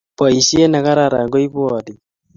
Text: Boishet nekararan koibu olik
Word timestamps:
Boishet 0.17 0.69
nekararan 0.71 1.27
koibu 1.33 1.59
olik 1.75 1.99